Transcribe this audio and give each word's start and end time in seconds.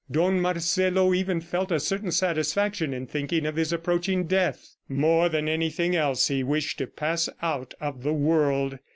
Don 0.09 0.41
Marcelo 0.41 1.13
even 1.13 1.41
felt 1.41 1.71
a 1.71 1.79
certain 1.79 2.09
satisfaction 2.11 2.91
in 2.91 3.05
thinking 3.05 3.45
of 3.45 3.55
his 3.55 3.71
approaching 3.71 4.23
death. 4.25 4.75
More 4.89 5.29
than 5.29 5.47
anything 5.47 5.95
else, 5.95 6.27
he 6.27 6.41
wished 6.43 6.79
to 6.79 6.87
pass 6.87 7.29
out 7.39 7.75
of 7.79 8.01
the 8.01 8.11
world. 8.13 8.79